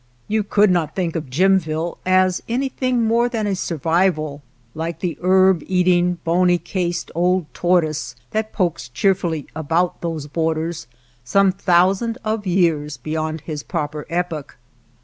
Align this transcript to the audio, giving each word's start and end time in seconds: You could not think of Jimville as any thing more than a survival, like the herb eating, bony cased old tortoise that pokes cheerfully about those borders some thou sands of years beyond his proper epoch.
You 0.27 0.41
could 0.41 0.71
not 0.71 0.95
think 0.95 1.15
of 1.15 1.29
Jimville 1.29 1.99
as 2.07 2.41
any 2.49 2.69
thing 2.69 3.05
more 3.05 3.29
than 3.29 3.45
a 3.45 3.53
survival, 3.55 4.41
like 4.73 4.99
the 4.99 5.15
herb 5.21 5.61
eating, 5.67 6.17
bony 6.23 6.57
cased 6.57 7.11
old 7.13 7.45
tortoise 7.53 8.15
that 8.31 8.51
pokes 8.51 8.89
cheerfully 8.89 9.45
about 9.55 10.01
those 10.01 10.25
borders 10.25 10.87
some 11.23 11.53
thou 11.67 11.93
sands 11.93 12.17
of 12.25 12.47
years 12.47 12.97
beyond 12.97 13.41
his 13.41 13.61
proper 13.61 14.07
epoch. 14.09 14.57